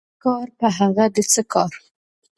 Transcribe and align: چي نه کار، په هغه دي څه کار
چي 0.03 0.05
نه 0.07 0.15
کار، 0.23 0.47
په 0.59 0.67
هغه 0.77 1.05
دي 1.13 1.23
څه 1.31 1.41
کار 1.53 1.71